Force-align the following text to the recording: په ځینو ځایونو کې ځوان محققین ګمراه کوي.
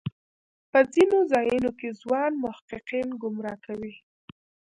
په 0.71 0.79
ځینو 0.93 1.17
ځایونو 1.31 1.69
کې 1.79 1.97
ځوان 2.01 2.31
محققین 2.43 3.07
ګمراه 3.21 3.57
کوي. 3.65 3.95